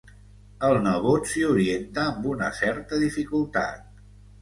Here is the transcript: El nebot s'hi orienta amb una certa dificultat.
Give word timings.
El 0.69 0.77
nebot 0.85 1.29
s'hi 1.33 1.45
orienta 1.51 2.07
amb 2.07 2.27
una 2.35 2.51
certa 2.65 3.03
dificultat. 3.07 4.07